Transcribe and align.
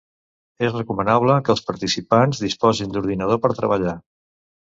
És 0.67 0.71
recomanable 0.75 1.35
que 1.49 1.51
els 1.55 1.61
participants 1.67 2.41
disposin 2.45 2.95
d'ordinador 2.95 3.43
per 3.45 3.55
treballar. 3.63 3.95